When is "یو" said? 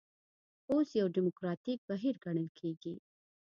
0.99-1.07